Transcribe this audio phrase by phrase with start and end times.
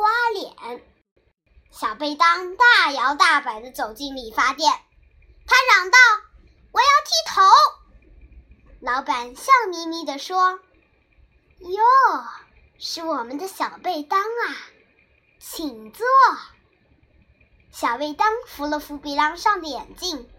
[0.00, 0.82] 刮脸。
[1.70, 4.72] 小贝当大摇大摆地走进理发店，
[5.46, 5.98] 他嚷道
[6.72, 7.42] ：“我要剃头！”
[8.80, 10.58] 老板笑眯眯地说
[11.60, 11.82] ：“哟，
[12.78, 14.56] 是我们的小贝当啊，
[15.38, 16.06] 请坐。”
[17.70, 20.30] 小贝当扶了扶鼻梁上的眼镜，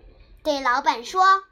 [0.43, 1.43] 对老板说：“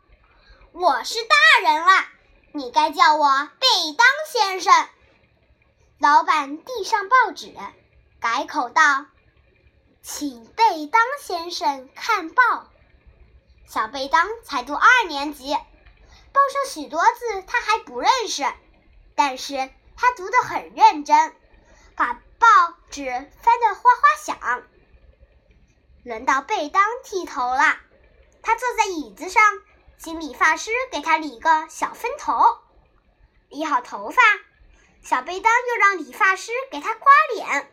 [0.74, 2.08] 我是大人了，
[2.54, 4.90] 你该叫我贝当先生。”
[6.02, 7.54] 老板递上报纸，
[8.22, 9.06] 改口道。
[10.02, 12.70] 请贝当先生看报。
[13.66, 18.44] 小贝当才读二年级，报上许多字他还不认识，
[19.16, 21.34] 但是他读得很认真，
[21.96, 22.48] 把报
[22.90, 23.06] 纸
[23.42, 24.64] 翻得哗哗响。
[26.04, 27.80] 轮到贝当剃头了，
[28.42, 29.44] 他坐在椅子上，
[29.98, 32.58] 请理发师给他理个小分头。
[33.50, 34.22] 理好头发，
[35.04, 37.72] 小贝当又让理发师给他刮脸。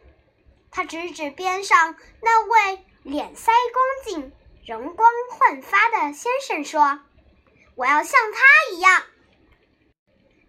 [0.70, 4.32] 他指指边上那位脸腮光净、
[4.66, 7.00] 容光焕发的先生说
[7.76, 9.02] ：“我要像他一样。”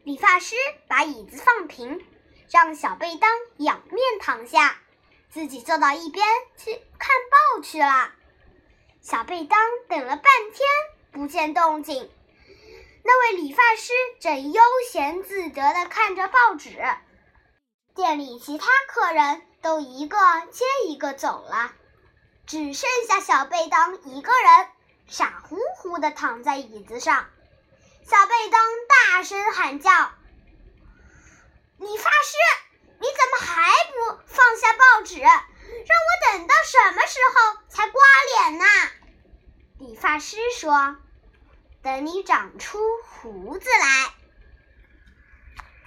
[0.04, 0.56] 理发师
[0.88, 2.06] 把椅子放平，
[2.50, 4.82] 让小贝当仰面躺下，
[5.30, 6.26] 自己坐到一边
[6.58, 7.10] 去看
[7.56, 8.14] 报去了。
[9.02, 10.68] 小贝当等了半天
[11.12, 12.10] 不见动静，
[13.04, 14.62] 那位理发师正悠
[14.92, 16.70] 闲自得地看着报纸。
[17.96, 19.44] 店里其他客人。
[19.68, 20.18] 都一个
[20.50, 21.74] 接一个走了，
[22.46, 24.68] 只剩下小贝当一个人，
[25.08, 27.26] 傻乎乎地躺在椅子上。
[28.06, 29.92] 小贝当大声喊叫
[31.80, 32.38] ：“理发师，
[32.98, 35.20] 你怎么还不放下报纸？
[35.20, 38.02] 让我等到什么时候才刮
[38.38, 38.66] 脸呢？”
[39.80, 40.96] 理发师说
[41.84, 44.14] ：“等你长出胡子来。”